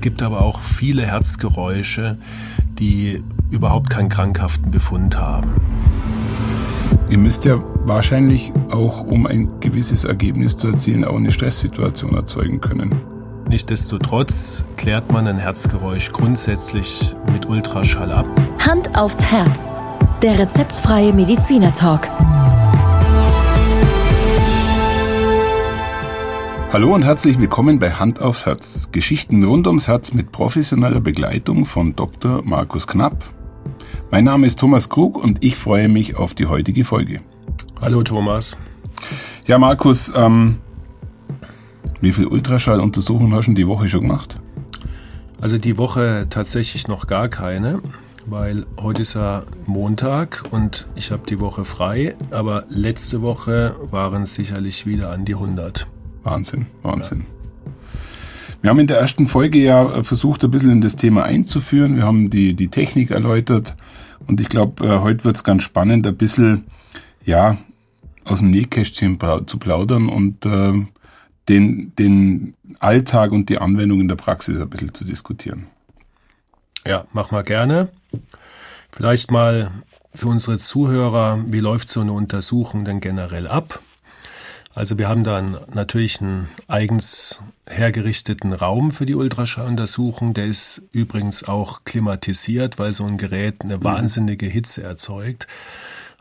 [0.00, 2.16] Es gibt aber auch viele Herzgeräusche,
[2.78, 5.50] die überhaupt keinen krankhaften Befund haben.
[7.10, 12.62] Ihr müsst ja wahrscheinlich auch, um ein gewisses Ergebnis zu erzielen, auch eine Stresssituation erzeugen
[12.62, 13.02] können.
[13.46, 18.24] Nichtsdestotrotz klärt man ein Herzgeräusch grundsätzlich mit Ultraschall ab.
[18.58, 19.70] Hand aufs Herz.
[20.22, 21.74] Der rezeptfreie Mediziner
[26.72, 28.90] Hallo und herzlich willkommen bei Hand aufs Herz.
[28.92, 32.42] Geschichten rund ums Herz mit professioneller Begleitung von Dr.
[32.44, 33.24] Markus Knapp.
[34.12, 37.22] Mein Name ist Thomas Krug und ich freue mich auf die heutige Folge.
[37.80, 38.56] Hallo Thomas.
[39.48, 40.58] Ja, Markus, ähm,
[42.00, 44.40] wie viel Ultraschalluntersuchungen hast du die Woche schon gemacht?
[45.40, 47.82] Also die Woche tatsächlich noch gar keine,
[48.26, 54.22] weil heute ist ja Montag und ich habe die Woche frei, aber letzte Woche waren
[54.22, 55.88] es sicherlich wieder an die 100.
[56.22, 57.26] Wahnsinn, Wahnsinn.
[58.62, 61.96] Wir haben in der ersten Folge ja versucht, ein bisschen in das Thema einzuführen.
[61.96, 63.74] Wir haben die, die Technik erläutert
[64.26, 66.64] und ich glaube, äh, heute wird es ganz spannend, ein bisschen,
[67.24, 67.56] ja,
[68.24, 70.72] aus dem Nähkästchen zu plaudern und äh,
[71.48, 75.66] den, den Alltag und die Anwendung in der Praxis ein bisschen zu diskutieren.
[76.86, 77.88] Ja, mach mal gerne.
[78.92, 79.70] Vielleicht mal
[80.14, 83.80] für unsere Zuhörer, wie läuft so eine Untersuchung denn generell ab?
[84.80, 90.32] Also wir haben dann natürlich einen eigens hergerichteten Raum für die Ultraschalluntersuchung.
[90.32, 93.84] Der ist übrigens auch klimatisiert, weil so ein Gerät eine mhm.
[93.84, 95.46] wahnsinnige Hitze erzeugt.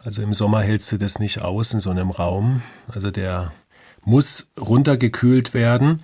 [0.03, 2.61] Also im Sommer hältst du das nicht aus in so einem Raum.
[2.93, 3.53] Also der
[4.03, 6.03] muss runtergekühlt werden.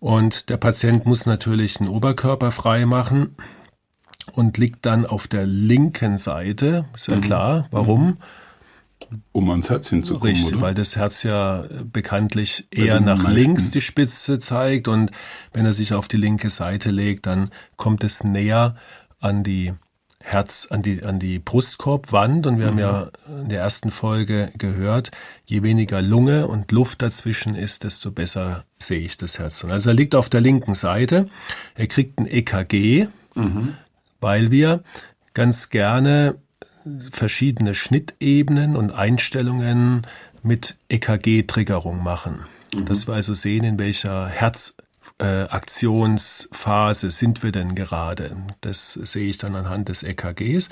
[0.00, 3.36] Und der Patient muss natürlich einen Oberkörper frei machen
[4.32, 6.86] und liegt dann auf der linken Seite.
[6.94, 7.20] Ist ja mhm.
[7.20, 7.68] klar.
[7.70, 8.06] Warum?
[8.06, 8.16] Mhm
[9.32, 10.34] um ans Herz hinzukommen.
[10.34, 10.62] Richtig, oder?
[10.62, 13.32] weil das Herz ja bekanntlich eher nach meisten.
[13.32, 15.10] links die Spitze zeigt und
[15.52, 18.76] wenn er sich auf die linke Seite legt, dann kommt es näher
[19.20, 19.72] an die
[20.20, 22.70] Herz, an die, an die Brustkorbwand und wir mhm.
[22.70, 23.10] haben ja
[23.42, 25.12] in der ersten Folge gehört,
[25.44, 29.64] je weniger Lunge und Luft dazwischen ist, desto besser sehe ich das Herz.
[29.64, 31.26] Also er liegt auf der linken Seite,
[31.76, 33.74] er kriegt ein EKG, mhm.
[34.20, 34.82] weil wir
[35.32, 36.38] ganz gerne
[37.10, 40.06] verschiedene Schnittebenen und Einstellungen
[40.42, 42.44] mit EKG-Triggerung machen.
[42.74, 42.86] Mhm.
[42.86, 48.34] Dass wir also sehen, in welcher Herzaktionsphase äh, sind wir denn gerade.
[48.60, 50.68] Das sehe ich dann anhand des EKGs.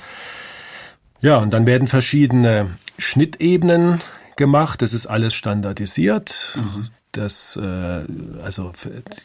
[1.21, 4.01] Ja, und dann werden verschiedene Schnittebenen
[4.37, 4.83] gemacht.
[4.83, 6.57] Das ist alles standardisiert.
[6.57, 8.05] Mhm das, äh,
[8.43, 8.73] also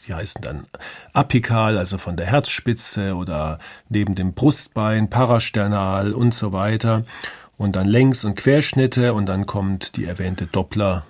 [0.07, 0.65] die heißen dann
[1.13, 7.05] apikal, also von der Herzspitze oder neben dem Brustbein, parasternal und so weiter.
[7.57, 11.05] Und dann Längs- und Querschnitte und dann kommt die erwähnte Doppler.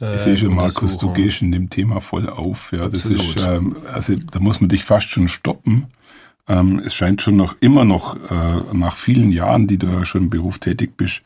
[0.00, 2.72] Äh, ich sehe schon, Markus, du gehst in dem Thema voll auf.
[2.72, 5.86] Ja, das ist, ähm, also da muss man dich fast schon stoppen.
[6.48, 10.24] Ähm, es scheint schon noch immer noch äh, nach vielen Jahren, die du ja schon
[10.24, 11.22] im Beruf tätig bist,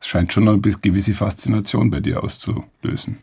[0.00, 3.18] es scheint schon noch eine gewisse Faszination bei dir auszulösen.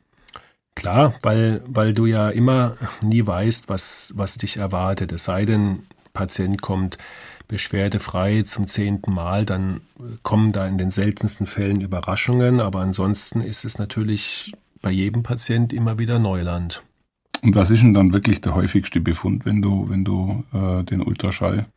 [0.75, 5.11] Klar, weil, weil du ja immer nie weißt, was, was dich erwartet.
[5.11, 6.97] Es sei denn, Patient kommt
[7.47, 9.81] beschwerdefrei zum zehnten Mal, dann
[10.23, 15.73] kommen da in den seltensten Fällen Überraschungen, aber ansonsten ist es natürlich bei jedem Patient
[15.73, 16.83] immer wieder Neuland.
[17.41, 21.01] Und was ist denn dann wirklich der häufigste Befund, wenn du, wenn du äh, den
[21.01, 21.67] Ultraschall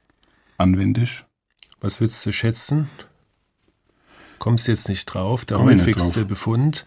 [0.59, 1.25] anwendest?
[1.81, 2.89] Was würdest du schätzen?
[4.39, 5.45] Kommst jetzt nicht drauf.
[5.45, 6.85] Der Komm häufigste Befund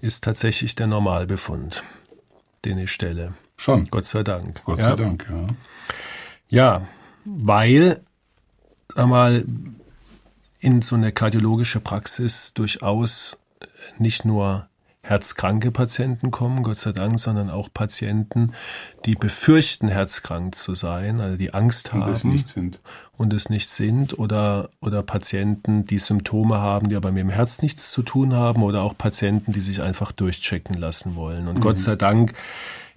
[0.00, 1.82] ist tatsächlich der Normalbefund,
[2.64, 3.34] den ich stelle.
[3.56, 3.86] Schon.
[3.86, 4.62] Gott sei Dank.
[4.64, 4.84] Gott ja.
[4.84, 5.48] sei Dank, ja.
[6.48, 6.88] Ja,
[7.24, 8.00] weil,
[8.94, 9.44] sag mal,
[10.60, 13.36] in so eine kardiologische Praxis durchaus
[13.98, 14.68] nicht nur
[15.08, 18.52] herzkranke Patienten kommen, Gott sei Dank, sondern auch Patienten,
[19.04, 22.80] die befürchten, herzkrank zu sein, also die Angst haben und es nicht sind.
[23.16, 27.62] Und es nicht sind oder, oder Patienten, die Symptome haben, die aber mit dem Herz
[27.62, 31.48] nichts zu tun haben oder auch Patienten, die sich einfach durchchecken lassen wollen.
[31.48, 31.60] Und mhm.
[31.60, 32.34] Gott sei Dank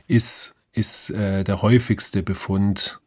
[0.08, 3.00] ist, ist äh, der häufigste Befund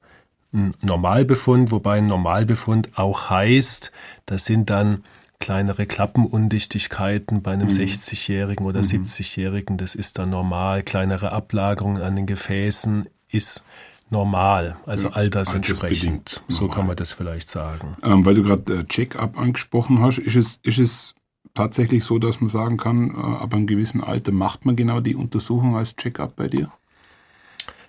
[0.53, 3.91] ein Normalbefund, wobei ein Normalbefund auch heißt,
[4.27, 5.03] das sind dann
[5.43, 7.75] kleinere Klappenundichtigkeiten bei einem mhm.
[7.75, 9.05] 60-Jährigen oder mhm.
[9.05, 10.85] 70-Jährigen, das ist dann normal.
[10.85, 13.65] Kleinere Ablagerungen an den Gefäßen ist
[14.09, 16.43] normal, also ja, altersentsprechend.
[16.47, 17.97] So kann man das vielleicht sagen.
[18.05, 21.15] Ähm, weil du gerade äh, Check-up angesprochen hast, ist es, ist es
[21.55, 25.17] tatsächlich so, dass man sagen kann, äh, ab einem gewissen Alter macht man genau die
[25.17, 26.71] Untersuchung als Check-up bei dir?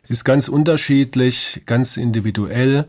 [0.08, 2.88] Ist ganz unterschiedlich, ganz individuell.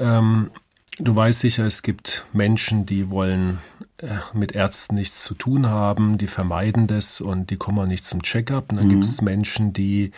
[0.00, 0.50] Ähm,
[0.98, 3.58] Du weißt sicher, es gibt Menschen, die wollen
[3.98, 8.04] äh, mit Ärzten nichts zu tun haben, die vermeiden das und die kommen auch nicht
[8.04, 8.72] zum Checkup.
[8.72, 8.90] Und dann mhm.
[8.90, 10.12] gibt es Menschen, die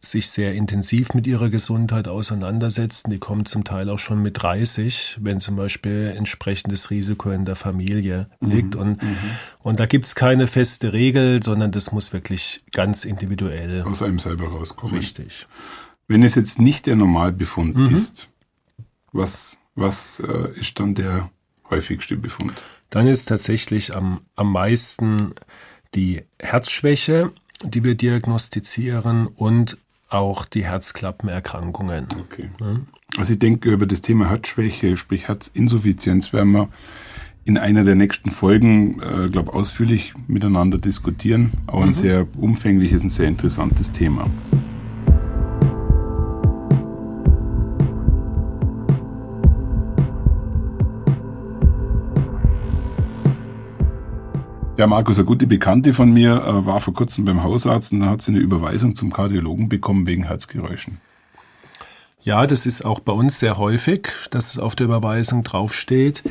[0.00, 3.10] sich sehr intensiv mit ihrer Gesundheit auseinandersetzen.
[3.10, 7.56] Die kommen zum Teil auch schon mit 30, wenn zum Beispiel entsprechendes Risiko in der
[7.56, 8.50] Familie mhm.
[8.50, 8.76] liegt.
[8.76, 9.16] Und, mhm.
[9.62, 14.18] und da gibt es keine feste Regel, sondern das muss wirklich ganz individuell aus einem
[14.18, 14.96] selber rauskommen.
[14.96, 15.46] Richtig.
[16.06, 17.94] Wenn es jetzt nicht der Normalbefund mhm.
[17.94, 18.28] ist,
[19.12, 21.30] was, was äh, ist dann der
[21.70, 22.62] häufigste Befund?
[22.90, 25.34] Dann ist tatsächlich am, am meisten
[25.94, 27.32] die Herzschwäche,
[27.62, 29.78] die wir diagnostizieren und
[30.08, 32.08] auch die Herzklappenerkrankungen.
[32.18, 32.50] Okay.
[32.60, 32.76] Ja.
[33.16, 36.68] Also ich denke, über das Thema Herzschwäche, sprich Herzinsuffizienz, werden wir
[37.44, 41.52] in einer der nächsten Folgen, äh, glaube ausführlich miteinander diskutieren.
[41.66, 41.94] Auch ein mhm.
[41.94, 44.30] sehr umfängliches und sehr interessantes Thema.
[54.78, 58.10] Ja, Markus, eine gute Bekannte von mir äh, war vor kurzem beim Hausarzt und da
[58.10, 61.00] hat sie eine Überweisung zum Kardiologen bekommen wegen Herzgeräuschen.
[62.22, 66.22] Ja, das ist auch bei uns sehr häufig, dass es auf der Überweisung draufsteht.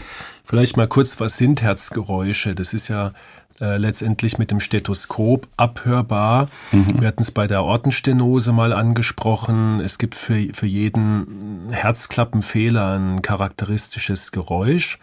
[0.45, 2.55] Vielleicht mal kurz, was sind Herzgeräusche?
[2.55, 3.11] Das ist ja
[3.59, 6.47] äh, letztendlich mit dem Stethoskop abhörbar.
[6.71, 7.01] Mhm.
[7.01, 9.81] Wir hatten es bei der Ortenstenose mal angesprochen.
[9.81, 14.99] Es gibt für, für jeden Herzklappenfehler ein charakteristisches Geräusch.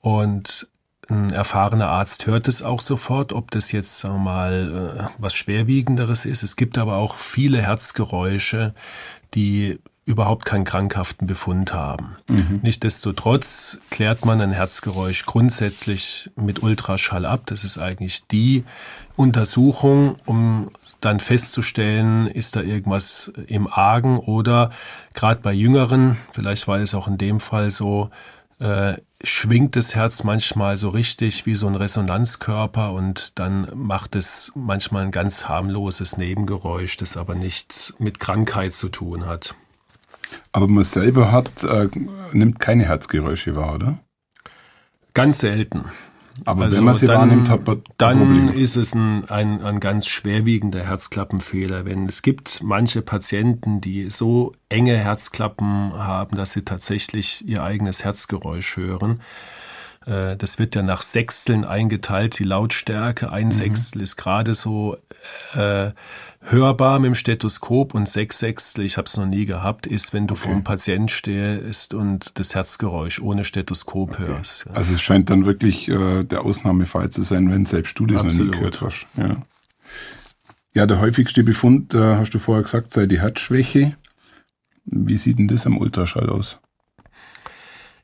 [0.00, 0.66] Und
[1.10, 5.34] ein erfahrener Arzt hört es auch sofort, ob das jetzt sagen wir mal äh, was
[5.34, 6.42] schwerwiegenderes ist.
[6.42, 8.74] Es gibt aber auch viele Herzgeräusche,
[9.34, 12.16] die überhaupt keinen krankhaften Befund haben.
[12.28, 12.60] Mhm.
[12.62, 17.42] Nichtsdestotrotz klärt man ein Herzgeräusch grundsätzlich mit Ultraschall ab.
[17.46, 18.64] Das ist eigentlich die
[19.16, 20.70] Untersuchung, um
[21.00, 24.70] dann festzustellen, ist da irgendwas im Argen oder
[25.14, 28.10] gerade bei Jüngeren, vielleicht war es auch in dem Fall so,
[28.60, 34.52] äh, schwingt das Herz manchmal so richtig wie so ein Resonanzkörper und dann macht es
[34.54, 39.54] manchmal ein ganz harmloses Nebengeräusch, das aber nichts mit Krankheit zu tun hat.
[40.52, 41.88] Aber man selber hat, äh,
[42.32, 43.98] nimmt keine Herzgeräusche wahr, oder?
[45.14, 45.86] Ganz selten.
[46.44, 48.52] Aber also wenn man sie dann, wahrnimmt, hat man dann Probleme.
[48.52, 51.84] ist es ein, ein, ein ganz schwerwiegender Herzklappenfehler.
[51.84, 58.04] Wenn es gibt manche Patienten, die so enge Herzklappen haben, dass sie tatsächlich ihr eigenes
[58.04, 59.20] Herzgeräusch hören.
[60.06, 63.32] Äh, das wird ja nach Sechsteln eingeteilt, die Lautstärke.
[63.32, 63.52] Ein mhm.
[63.52, 64.96] Sechstel ist gerade so
[65.54, 65.90] äh,
[66.42, 70.26] hörbar mit dem Stethoskop und sechs Sechstel, ich habe es noch nie gehabt, ist, wenn
[70.26, 70.42] du okay.
[70.42, 74.26] vor einem Patient stehst und das Herzgeräusch ohne Stethoskop okay.
[74.26, 74.68] hörst.
[74.70, 78.32] Also es scheint dann wirklich äh, der Ausnahmefall zu sein, wenn selbst du das noch
[78.32, 79.06] nie gehört hast.
[79.16, 79.36] Ja.
[80.72, 83.96] ja, der häufigste Befund, äh, hast du vorher gesagt, sei die Herzschwäche.
[84.86, 86.58] Wie sieht denn das am Ultraschall aus?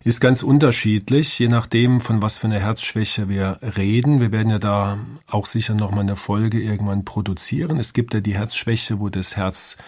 [0.06, 4.20] Ist ganz unterschiedlich, je nachdem, von was für einer Herzschwäche wir reden.
[4.20, 7.76] Wir werden ja da auch sicher nochmal eine Folge irgendwann produzieren.
[7.80, 9.78] Es gibt ja die Herzschwäche, wo das Herz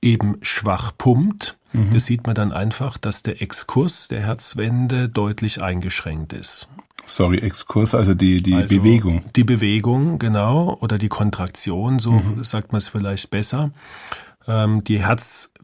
[0.00, 1.56] eben schwach pumpt.
[1.72, 1.92] Mhm.
[1.94, 6.68] Das sieht man dann einfach, dass der Exkurs der Herzwände deutlich eingeschränkt ist.
[7.06, 9.22] Sorry, Exkurs, also die, die also Bewegung.
[9.36, 12.42] Die Bewegung, genau, oder die Kontraktion, so mhm.
[12.42, 13.70] sagt man es vielleicht besser.
[14.48, 15.04] Ähm, die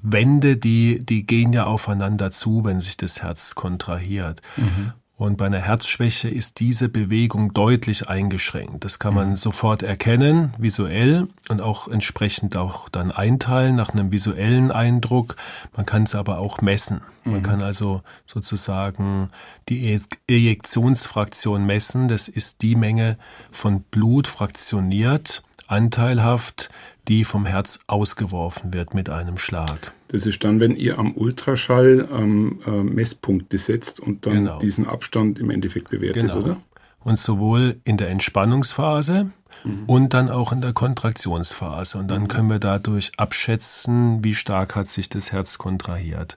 [0.03, 4.43] Herzwände, die, die gehen ja aufeinander zu, wenn sich das Herz kontrahiert.
[4.57, 4.93] Mhm.
[5.17, 8.85] Und bei einer Herzschwäche ist diese Bewegung deutlich eingeschränkt.
[8.85, 9.37] Das kann man mhm.
[9.37, 15.35] sofort erkennen, visuell und auch entsprechend auch dann einteilen nach einem visuellen Eindruck.
[15.77, 17.01] Man kann es aber auch messen.
[17.25, 17.43] Man mhm.
[17.43, 19.31] kann also sozusagen
[19.69, 22.07] die Ejektionsfraktion messen.
[22.07, 23.19] Das ist die Menge
[23.51, 26.71] von Blut fraktioniert, anteilhaft
[27.09, 29.93] die vom Herz ausgeworfen wird mit einem Schlag.
[30.09, 34.59] Das ist dann, wenn ihr am Ultraschall ähm, äh, Messpunkte setzt und dann genau.
[34.59, 36.37] diesen Abstand im Endeffekt bewertet, genau.
[36.37, 36.57] oder?
[37.03, 39.31] Und sowohl in der Entspannungsphase
[39.65, 39.85] mhm.
[39.87, 41.99] und dann auch in der Kontraktionsphase.
[41.99, 42.29] Und dann mhm.
[42.29, 46.37] können wir dadurch abschätzen, wie stark hat sich das Herz kontrahiert.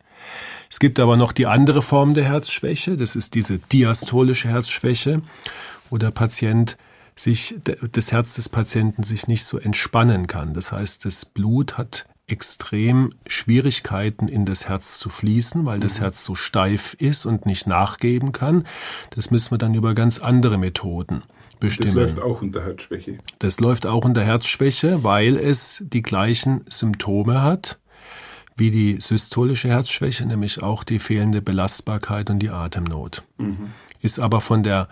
[0.69, 5.21] Es gibt aber noch die andere Form der Herzschwäche, das ist diese diastolische Herzschwäche,
[5.89, 6.77] wo der Patient
[7.15, 10.53] sich das Herz des Patienten sich nicht so entspannen kann.
[10.53, 16.03] Das heißt, das Blut hat extrem Schwierigkeiten in das Herz zu fließen, weil das mhm.
[16.03, 18.65] Herz so steif ist und nicht nachgeben kann.
[19.09, 21.23] Das müssen wir dann über ganz andere Methoden
[21.59, 21.95] bestimmen.
[21.95, 23.17] Das läuft auch unter Herzschwäche.
[23.39, 27.80] Das läuft auch unter Herzschwäche, weil es die gleichen Symptome hat
[28.61, 33.23] wie die systolische Herzschwäche, nämlich auch die fehlende Belastbarkeit und die Atemnot.
[33.37, 34.87] Mhm ist aber von der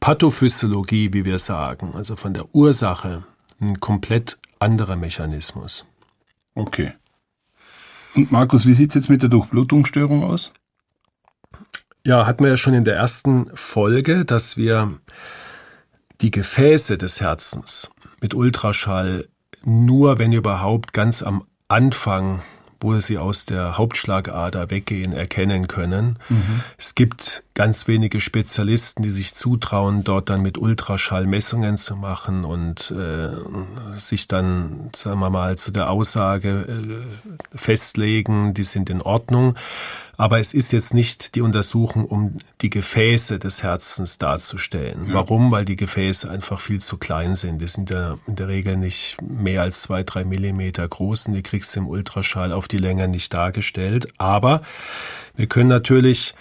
[0.00, 3.24] Pathophysiologie, wie wir sagen, also von der Ursache,
[3.60, 5.86] ein komplett anderer Mechanismus.
[6.54, 6.92] Okay.
[8.14, 10.52] Und Markus, wie sieht es jetzt mit der Durchblutungsstörung aus?
[12.06, 14.98] Ja, hatten wir ja schon in der ersten Folge, dass wir
[16.20, 19.28] die Gefäße des Herzens mit Ultraschall
[19.64, 22.42] nur, wenn überhaupt, ganz am Anfang
[22.84, 26.18] wo sie aus der Hauptschlagader weggehen, erkennen können.
[26.28, 26.60] Mhm.
[26.76, 32.44] Es gibt ganz wenige Spezialisten, die sich zutrauen, dort dann mit Ultraschall Messungen zu machen
[32.44, 33.30] und äh,
[33.96, 39.54] sich dann, sagen wir mal, zu der Aussage äh, festlegen, die sind in Ordnung.
[40.16, 45.06] Aber es ist jetzt nicht die Untersuchung, um die Gefäße des Herzens darzustellen.
[45.08, 45.14] Ja.
[45.14, 45.50] Warum?
[45.50, 47.60] Weil die Gefäße einfach viel zu klein sind.
[47.60, 51.42] Die sind ja in der Regel nicht mehr als zwei, drei Millimeter groß und die
[51.42, 54.08] kriegst du im Ultraschall auf die Länge nicht dargestellt.
[54.18, 54.62] Aber
[55.36, 56.34] wir können natürlich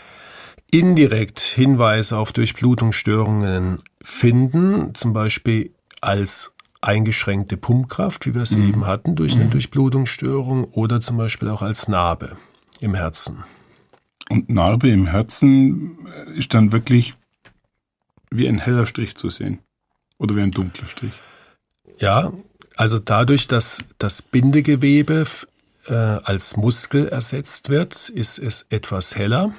[0.74, 8.70] indirekt Hinweise auf Durchblutungsstörungen finden, zum Beispiel als eingeschränkte Pumpkraft, wie wir es mhm.
[8.70, 9.52] eben hatten, durch eine mhm.
[9.52, 12.38] Durchblutungsstörung oder zum Beispiel auch als Narbe
[12.80, 13.44] im Herzen.
[14.30, 17.14] Und Narbe im Herzen ist dann wirklich
[18.32, 19.60] wie ein heller Strich zu sehen
[20.18, 21.14] oder wie ein dunkler Strich.
[22.00, 22.34] Ja,
[22.76, 25.26] also dadurch, dass das Bindegewebe
[25.86, 29.54] äh, als Muskel ersetzt wird, ist es etwas heller,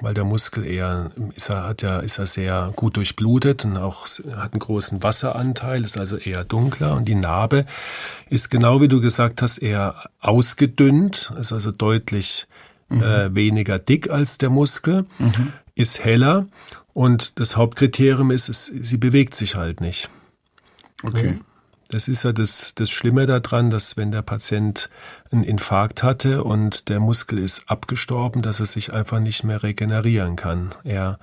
[0.00, 4.06] weil der Muskel eher ist er, hat ja ist er sehr gut durchblutet und auch
[4.36, 7.66] hat einen großen Wasseranteil, ist also eher dunkler und die Narbe
[8.28, 12.46] ist genau wie du gesagt hast eher ausgedünnt, ist also deutlich
[12.88, 13.02] mhm.
[13.02, 15.52] äh, weniger dick als der Muskel, mhm.
[15.74, 16.46] ist heller
[16.94, 20.08] und das Hauptkriterium ist, es, sie bewegt sich halt nicht.
[21.02, 21.38] Okay.
[21.92, 24.88] Das ist ja das, das Schlimme daran, dass wenn der Patient
[25.30, 30.36] einen Infarkt hatte und der Muskel ist abgestorben, dass er sich einfach nicht mehr regenerieren
[30.36, 30.70] kann.
[30.84, 31.18] Er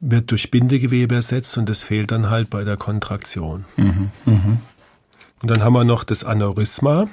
[0.00, 3.66] wird durch Bindegewebe ersetzt und das fehlt dann halt bei der Kontraktion.
[3.76, 4.58] Mhm, mh.
[5.42, 7.08] Und dann haben wir noch das Aneurysma.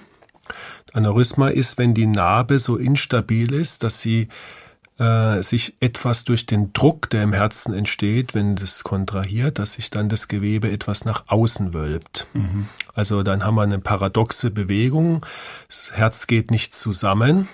[0.94, 4.30] Aneurysma ist, wenn die Narbe so instabil ist, dass sie
[5.00, 9.90] äh, sich etwas durch den Druck, der im Herzen entsteht, wenn das kontrahiert, dass sich
[9.90, 12.28] dann das Gewebe etwas nach außen wölbt.
[12.34, 12.68] Mhm.
[12.94, 15.26] Also dann haben wir eine paradoxe Bewegung.
[15.68, 17.48] Das Herz geht nicht zusammen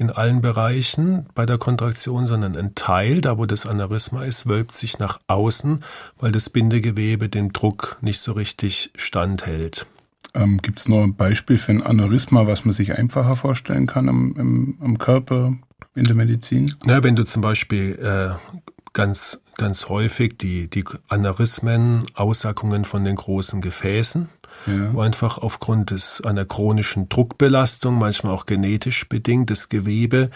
[0.00, 4.72] in allen Bereichen bei der Kontraktion, sondern ein Teil, da wo das Aneurysma ist, wölbt
[4.72, 5.84] sich nach außen,
[6.18, 9.86] weil das Bindegewebe dem Druck nicht so richtig standhält.
[10.32, 14.08] Ähm, Gibt es noch ein Beispiel für ein Aneurysma, was man sich einfacher vorstellen kann
[14.08, 15.52] am, im, am Körper
[15.94, 16.74] in der Medizin?
[16.84, 18.58] Na, wenn du zum Beispiel äh,
[18.92, 24.28] ganz, ganz häufig die, die Aneurysmen, Aussackungen von den großen Gefäßen,
[24.66, 24.92] ja.
[24.92, 30.30] wo einfach aufgrund des, einer chronischen Druckbelastung, manchmal auch genetisch bedingt, das Gewebe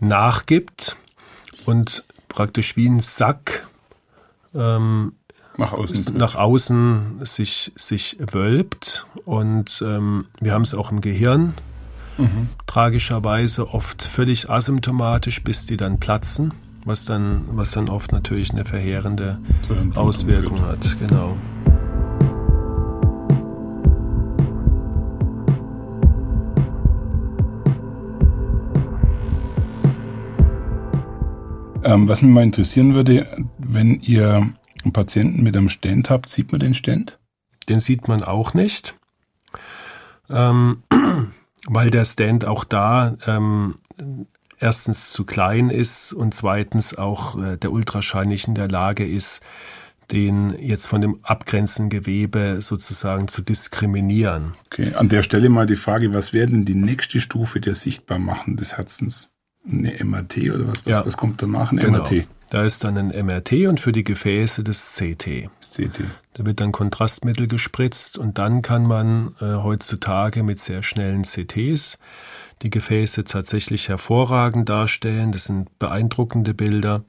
[0.00, 0.96] nachgibt
[1.64, 3.66] und praktisch wie ein Sack
[4.54, 5.12] ähm,
[5.56, 9.06] nach außen, nach außen sich, sich wölbt.
[9.24, 11.54] Und ähm, wir haben es auch im Gehirn.
[12.18, 12.48] Mhm.
[12.66, 16.52] Tragischerweise oft völlig asymptomatisch, bis die dann platzen,
[16.84, 19.38] was dann, was dann oft natürlich eine verheerende
[19.94, 20.96] Auswirkung hat.
[21.00, 21.36] Genau.
[31.84, 33.26] Ähm, was mich mal interessieren würde,
[33.58, 34.52] wenn ihr
[34.84, 37.18] einen Patienten mit einem Stent habt, sieht man den Stent?
[37.68, 38.94] Den sieht man auch nicht,
[40.30, 40.82] ähm,
[41.68, 43.76] weil der Stent auch da ähm,
[44.58, 49.42] erstens zu klein ist und zweitens auch äh, der Ultraschall nicht in der Lage ist,
[50.10, 54.54] den jetzt von dem abgrenzenden Gewebe sozusagen zu diskriminieren.
[54.66, 58.56] Okay, an der Stelle mal die Frage, was wäre denn die nächste Stufe der Sichtbarmachen
[58.56, 59.30] des Herzens?
[59.68, 60.84] Eine MRT oder was?
[60.84, 61.72] Was, ja, was kommt danach?
[61.72, 61.98] Ein genau.
[61.98, 62.26] MRT?
[62.52, 65.48] Da ist dann ein MRT und für die Gefäße das CT.
[65.58, 66.02] Das CT.
[66.34, 71.98] Da wird dann Kontrastmittel gespritzt und dann kann man äh, heutzutage mit sehr schnellen CTs
[72.60, 75.32] die Gefäße tatsächlich hervorragend darstellen.
[75.32, 77.04] Das sind beeindruckende Bilder.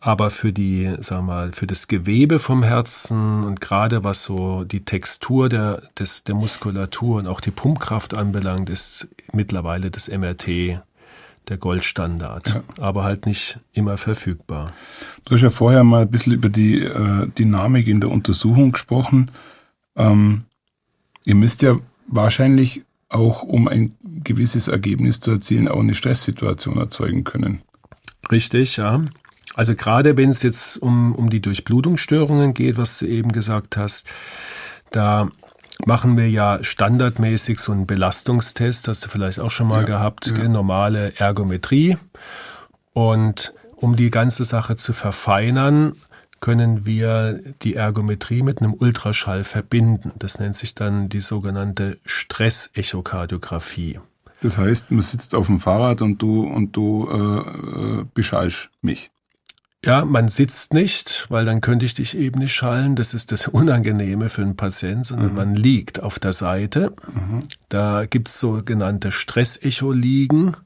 [0.00, 4.84] Aber für die, sag mal, für das Gewebe vom Herzen und gerade was so die
[4.84, 10.82] Textur der, des, der Muskulatur und auch die Pumpkraft anbelangt, ist mittlerweile das MRT
[11.48, 12.62] der Goldstandard, ja.
[12.78, 14.72] aber halt nicht immer verfügbar.
[15.24, 19.30] Du hast ja vorher mal ein bisschen über die äh, Dynamik in der Untersuchung gesprochen.
[19.94, 20.44] Ähm,
[21.24, 21.76] ihr müsst ja
[22.08, 27.62] wahrscheinlich auch, um ein gewisses Ergebnis zu erzielen, auch eine Stresssituation erzeugen können.
[28.30, 29.04] Richtig, ja.
[29.54, 34.06] Also gerade wenn es jetzt um, um die Durchblutungsstörungen geht, was du eben gesagt hast,
[34.90, 35.30] da
[35.84, 40.32] machen wir ja standardmäßig so einen Belastungstest, hast du vielleicht auch schon mal ja, gehabt,
[40.36, 40.48] ja.
[40.48, 41.96] normale Ergometrie.
[42.92, 45.96] Und um die ganze Sache zu verfeinern,
[46.40, 50.12] können wir die Ergometrie mit einem Ultraschall verbinden.
[50.18, 54.00] Das nennt sich dann die sogenannte Stressechokardiographie.
[54.40, 59.10] Das heißt, man sitzt auf dem Fahrrad und du und du äh, äh beschallst mich.
[59.86, 62.96] Ja, man sitzt nicht, weil dann könnte ich dich eben nicht schallen.
[62.96, 65.36] Das ist das Unangenehme für einen Patienten, sondern mhm.
[65.36, 66.92] man liegt auf der Seite.
[67.14, 67.44] Mhm.
[67.68, 70.56] Da gibt's sogenannte Stressecho-Liegen.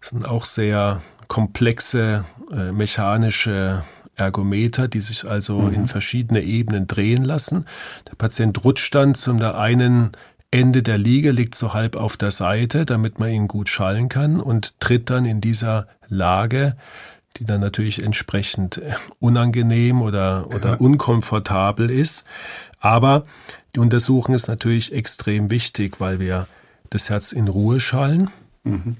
[0.00, 3.82] Das sind auch sehr komplexe äh, mechanische
[4.14, 5.72] Ergometer, die sich also mhm.
[5.72, 7.64] in verschiedene Ebenen drehen lassen.
[8.10, 10.12] Der Patient rutscht dann zum einen
[10.50, 14.38] Ende der Liege, liegt so halb auf der Seite, damit man ihn gut schallen kann
[14.38, 16.76] und tritt dann in dieser Lage,
[17.36, 18.80] die dann natürlich entsprechend
[19.18, 20.76] unangenehm oder, oder ja.
[20.76, 22.24] unkomfortabel ist.
[22.80, 23.24] Aber
[23.74, 26.46] die Untersuchung ist natürlich extrem wichtig, weil wir
[26.90, 28.30] das Herz in Ruhe schallen.
[28.64, 28.96] Mhm.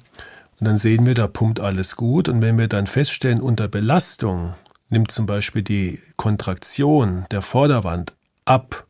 [0.60, 2.28] Und dann sehen wir, da pumpt alles gut.
[2.28, 4.54] Und wenn wir dann feststellen, unter Belastung
[4.90, 8.12] nimmt zum Beispiel die Kontraktion der Vorderwand
[8.44, 8.86] ab,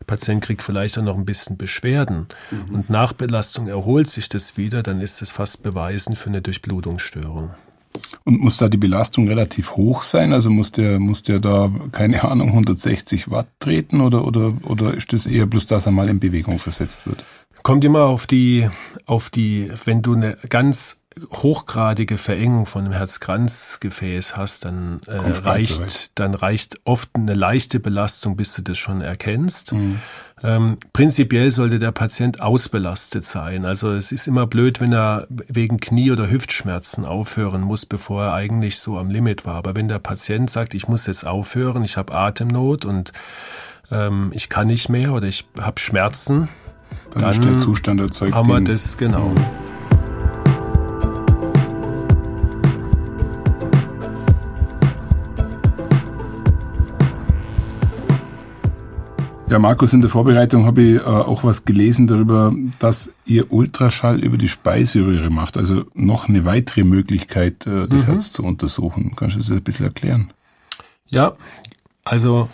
[0.00, 2.74] der Patient kriegt vielleicht auch noch ein bisschen Beschwerden mhm.
[2.74, 7.50] und nach Belastung erholt sich das wieder, dann ist es fast beweisen für eine Durchblutungsstörung.
[8.24, 10.32] Und muss da die Belastung relativ hoch sein?
[10.32, 15.12] Also muss der, muss der da, keine Ahnung, 160 Watt treten oder, oder, oder ist
[15.12, 17.24] das eher bloß, dass er mal in Bewegung versetzt wird?
[17.62, 18.68] Kommt immer auf die,
[19.06, 20.99] auf die, wenn du eine ganz
[21.30, 28.36] hochgradige Verengung von einem Herzkranzgefäß hast, dann äh, reicht, dann reicht oft eine leichte Belastung,
[28.36, 29.72] bis du das schon erkennst.
[29.72, 30.00] Mhm.
[30.42, 33.66] Ähm, prinzipiell sollte der Patient ausbelastet sein.
[33.66, 38.32] Also es ist immer blöd, wenn er wegen Knie- oder Hüftschmerzen aufhören muss, bevor er
[38.32, 39.56] eigentlich so am Limit war.
[39.56, 43.12] Aber wenn der Patient sagt, ich muss jetzt aufhören, ich habe Atemnot und
[43.90, 46.48] ähm, ich kann nicht mehr oder ich habe Schmerzen,
[47.10, 48.34] dann, dann ist der Zustand erzeugt.
[48.34, 49.28] Haben wir das, genau.
[49.28, 49.44] Mhm.
[59.50, 64.22] Ja, Markus, in der Vorbereitung habe ich äh, auch was gelesen darüber, dass ihr Ultraschall
[64.22, 65.56] über die Speiseröhre macht.
[65.56, 68.12] Also noch eine weitere Möglichkeit, äh, das mhm.
[68.12, 69.16] Herz zu untersuchen.
[69.16, 70.32] Kannst du das ein bisschen erklären?
[71.08, 71.32] Ja,
[72.04, 72.48] also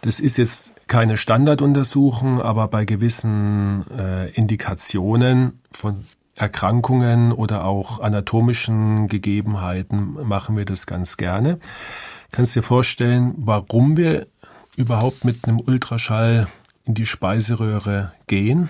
[0.00, 6.04] das ist jetzt keine Standarduntersuchung, aber bei gewissen äh, Indikationen von
[6.38, 11.58] Erkrankungen oder auch anatomischen Gegebenheiten machen wir das ganz gerne.
[12.30, 14.28] Kannst dir vorstellen, warum wir
[14.76, 16.46] überhaupt mit einem Ultraschall
[16.84, 18.68] in die Speiseröhre gehen?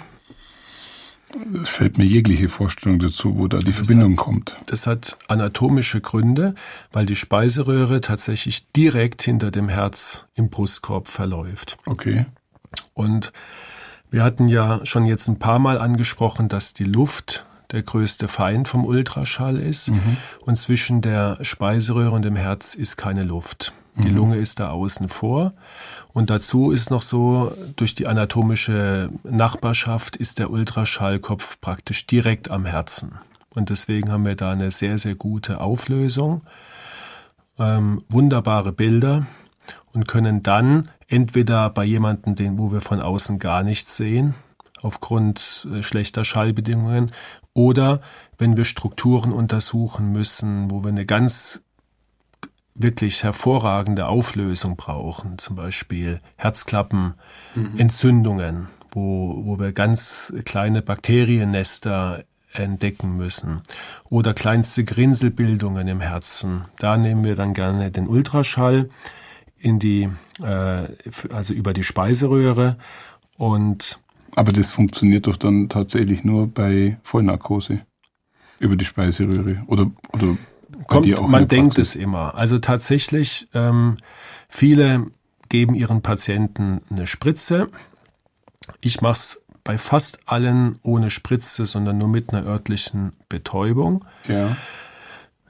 [1.63, 4.57] Es fällt mir jegliche Vorstellung dazu, wo da die das Verbindung hat, kommt.
[4.67, 6.55] Das hat anatomische Gründe,
[6.93, 11.79] weil die Speiseröhre tatsächlich direkt hinter dem Herz im Brustkorb verläuft.
[11.87, 12.27] Okay.
[12.93, 13.33] Und
[14.11, 18.69] wir hatten ja schon jetzt ein paar Mal angesprochen, dass die Luft der größte Feind
[18.69, 19.91] vom Ultraschall ist.
[19.91, 20.17] Mhm.
[20.45, 23.73] Und zwischen der Speiseröhre und dem Herz ist keine Luft.
[23.97, 24.17] Die mhm.
[24.17, 25.53] Lunge ist da außen vor.
[26.13, 32.67] Und dazu ist noch so, durch die anatomische Nachbarschaft ist der Ultraschallkopf praktisch direkt am
[32.67, 33.19] Herzen.
[33.51, 36.43] Und deswegen haben wir da eine sehr, sehr gute Auflösung,
[37.59, 39.27] ähm, wunderbare Bilder
[39.93, 44.35] und können dann entweder bei jemandem, den, wo wir von außen gar nichts sehen,
[44.83, 47.13] aufgrund äh, schlechter Schallbedingungen,
[47.55, 48.01] oder
[48.39, 51.63] wenn wir Strukturen untersuchen müssen, wo wir eine ganz
[52.75, 57.15] wirklich hervorragende Auflösung brauchen, zum Beispiel Herzklappen,
[57.55, 57.79] mhm.
[57.79, 63.63] Entzündungen, wo, wo wir ganz kleine Bakteriennester entdecken müssen
[64.09, 66.67] oder kleinste Grinselbildungen im Herzen.
[66.79, 68.91] Da nehmen wir dann gerne den Ultraschall
[69.59, 70.09] in die,
[70.43, 70.89] äh,
[71.33, 72.77] also über die Speiseröhre
[73.39, 74.01] und
[74.35, 77.81] aber das funktioniert doch dann tatsächlich nur bei Vollnarkose
[78.59, 80.37] über die Speiseröhre oder oder
[80.87, 82.35] Kommt, man denkt es immer.
[82.35, 83.97] Also tatsächlich, ähm,
[84.49, 85.07] viele
[85.49, 87.69] geben ihren Patienten eine Spritze.
[88.81, 94.05] Ich mache es bei fast allen ohne Spritze, sondern nur mit einer örtlichen Betäubung.
[94.27, 94.57] Ja.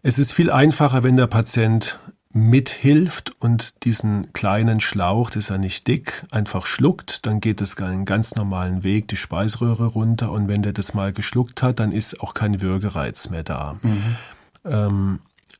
[0.02, 1.98] Es ist viel einfacher, wenn der Patient
[2.32, 7.78] mithilft und diesen kleinen Schlauch, das ist ja nicht dick, einfach schluckt, dann geht es
[7.78, 11.92] einen ganz normalen Weg, die Speiseröhre runter und wenn der das mal geschluckt hat, dann
[11.92, 13.76] ist auch kein Würgereiz mehr da.
[13.82, 14.16] Mhm.
[14.64, 15.18] Ähm,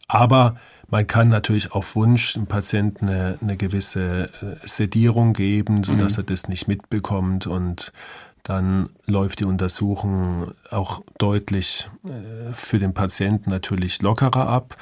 [0.09, 0.57] aber
[0.89, 6.23] man kann natürlich auf Wunsch dem Patienten eine, eine gewisse äh, Sedierung geben, sodass mhm.
[6.23, 7.93] er das nicht mitbekommt und
[8.43, 14.77] dann läuft die Untersuchung auch deutlich äh, für den Patienten natürlich lockerer ab.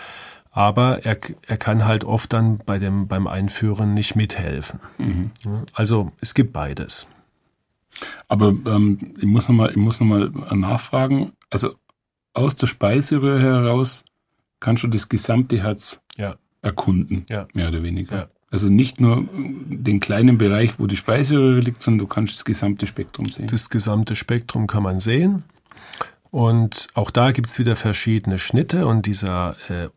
[0.51, 4.81] Aber er, er kann halt oft dann bei dem, beim Einführen nicht mithelfen.
[4.99, 5.31] Mhm.
[5.75, 7.09] Also es gibt beides.
[8.29, 11.33] Aber ähm, ich muss nochmal noch, nachfragen.
[11.51, 11.75] Also
[12.35, 14.05] aus der Speiseröhre heraus
[14.59, 16.37] kannst du das gesamte Herz ja.
[16.63, 17.47] erkunden, ja.
[17.53, 18.17] mehr oder weniger.
[18.17, 18.29] Ja.
[18.51, 22.87] Also nicht nur den kleinen Bereich, wo die Speiseröhre liegt, sondern du kannst das gesamte
[22.87, 23.47] Spektrum sehen.
[23.47, 25.45] Das gesamte Spektrum kann man sehen.
[26.33, 29.89] Und auch da gibt es wieder verschiedene Schnitte und dieser äh,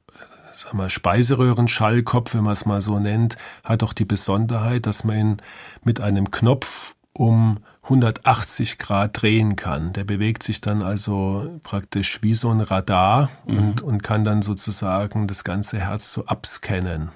[0.54, 5.18] sagen wir, Speiseröhrenschallkopf, wenn man es mal so nennt, hat auch die Besonderheit, dass man
[5.18, 5.38] ihn
[5.84, 9.94] mit einem Knopf um 180 Grad drehen kann.
[9.94, 13.58] Der bewegt sich dann also praktisch wie so ein Radar mhm.
[13.58, 17.10] und, und kann dann sozusagen das ganze Herz so abscannen.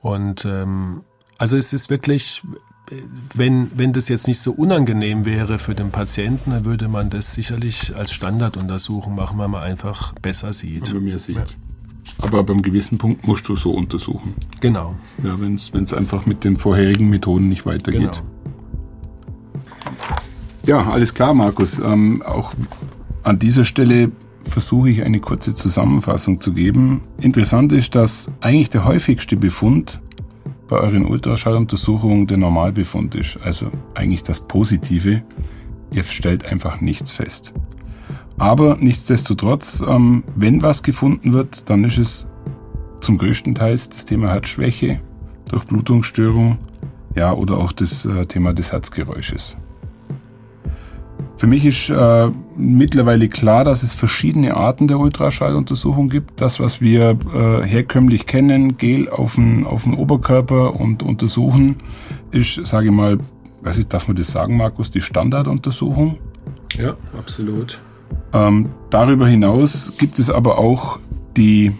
[0.00, 1.02] Und ähm,
[1.38, 2.42] also es ist wirklich,
[3.34, 7.32] wenn, wenn das jetzt nicht so unangenehm wäre für den Patienten, dann würde man das
[7.32, 10.92] sicherlich als Standarduntersuchung machen, weil man einfach besser sieht.
[10.92, 11.36] Man mehr sieht.
[11.36, 11.44] Ja.
[12.18, 14.34] Aber beim gewissen Punkt musst du so untersuchen.
[14.60, 14.94] Genau.
[15.22, 18.22] Ja, wenn es einfach mit den vorherigen Methoden nicht weitergeht.
[18.22, 18.32] Genau.
[20.64, 21.78] Ja, alles klar, Markus.
[21.80, 22.52] Ähm, auch
[23.24, 24.12] an dieser Stelle
[24.44, 27.02] versuche ich eine kurze Zusammenfassung zu geben.
[27.18, 30.00] Interessant ist, dass eigentlich der häufigste Befund
[30.68, 33.38] bei euren Ultraschalluntersuchungen der Normalbefund ist.
[33.42, 35.22] Also eigentlich das Positive.
[35.90, 37.52] Ihr stellt einfach nichts fest.
[38.38, 42.26] Aber nichtsdestotrotz, ähm, wenn was gefunden wird, dann ist es
[43.00, 45.00] zum größten Teil das Thema Herzschwäche,
[45.48, 46.58] Durchblutungsstörung,
[47.14, 49.56] ja, oder auch das äh, Thema des Herzgeräusches.
[51.36, 56.40] Für mich ist äh, mittlerweile klar, dass es verschiedene Arten der Ultraschalluntersuchung gibt.
[56.40, 61.76] Das, was wir äh, herkömmlich kennen, Gel auf den, auf den Oberkörper und untersuchen,
[62.30, 63.18] ist, sage ich mal,
[63.62, 66.18] weiß ich, darf man das sagen, Markus, die Standarduntersuchung.
[66.76, 67.80] Ja, absolut.
[68.32, 70.98] Ähm, darüber hinaus gibt es aber auch
[71.36, 71.72] die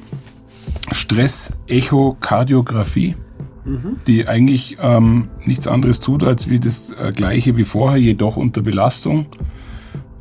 [0.91, 3.15] Stress-Echokardiographie
[3.65, 3.97] mhm.
[4.07, 8.63] die eigentlich ähm, nichts anderes tut, als wie das äh, gleiche wie vorher, jedoch unter
[8.63, 9.27] Belastung.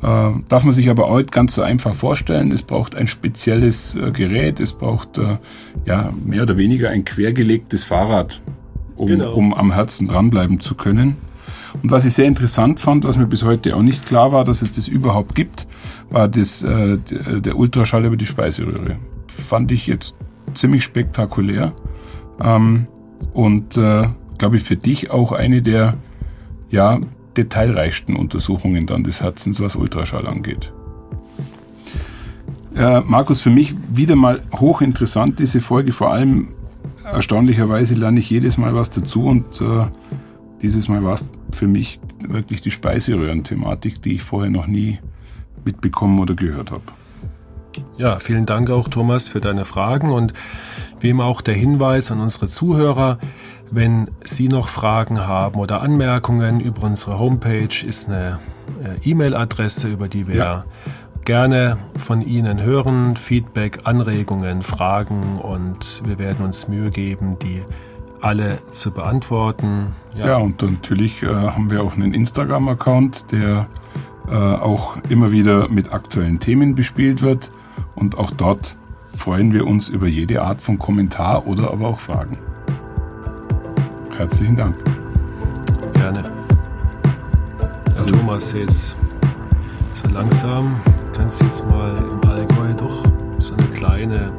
[0.02, 2.52] Äh, darf man sich aber auch nicht ganz so einfach vorstellen.
[2.52, 5.38] Es braucht ein spezielles äh, Gerät, es braucht äh,
[5.86, 8.40] ja mehr oder weniger ein quergelegtes Fahrrad,
[8.96, 9.34] um, genau.
[9.34, 11.16] um am Herzen dranbleiben zu können.
[11.82, 14.60] Und was ich sehr interessant fand, was mir bis heute auch nicht klar war, dass
[14.60, 15.66] es das überhaupt gibt,
[16.12, 16.98] war das, äh,
[17.40, 18.96] der Ultraschall über die Speiseröhre.
[19.26, 20.14] Fand ich jetzt
[20.54, 21.72] ziemlich spektakulär.
[22.40, 22.86] Ähm,
[23.32, 25.94] und äh, glaube ich für dich auch eine der
[26.70, 27.00] ja,
[27.36, 30.72] detailreichsten Untersuchungen dann des Herzens, was Ultraschall angeht.
[32.74, 35.92] Äh, Markus, für mich wieder mal hochinteressant diese Folge.
[35.92, 36.52] Vor allem
[37.04, 39.86] erstaunlicherweise lerne ich jedes Mal was dazu und äh,
[40.60, 44.98] dieses Mal war es für mich wirklich die Speiseröhren-Thematik, die ich vorher noch nie
[45.64, 46.82] mitbekommen oder gehört habe.
[47.96, 50.32] Ja, vielen Dank auch, Thomas, für deine Fragen und
[51.00, 53.18] wie immer auch der Hinweis an unsere Zuhörer,
[53.70, 58.38] wenn Sie noch Fragen haben oder Anmerkungen über unsere Homepage ist eine
[58.84, 60.64] äh, E-Mail-Adresse, über die wir ja.
[61.24, 67.62] gerne von Ihnen hören, Feedback, Anregungen, Fragen und wir werden uns Mühe geben, die
[68.20, 69.88] alle zu beantworten.
[70.14, 73.66] Ja, ja und natürlich äh, haben wir auch einen Instagram-Account, der
[74.28, 77.50] auch immer wieder mit aktuellen Themen bespielt wird.
[77.94, 78.76] Und auch dort
[79.14, 82.38] freuen wir uns über jede Art von Kommentar oder aber auch Fragen.
[84.16, 84.76] Herzlichen Dank.
[85.94, 86.22] Gerne.
[87.96, 88.96] Also Thomas, jetzt
[89.94, 90.76] so langsam
[91.16, 93.04] kannst du jetzt mal im Allgäu doch
[93.38, 94.32] so eine kleine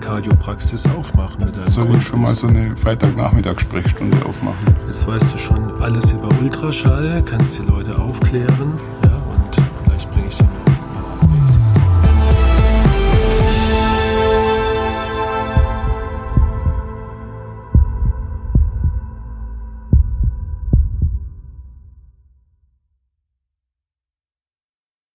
[0.00, 4.74] Kardiopraxis aufmachen mit deinem Soll ich schon mal so eine Freitagnachmittagssprechstunde aufmachen?
[4.86, 8.72] Jetzt weißt du schon alles über Ultraschall, kannst die Leute aufklären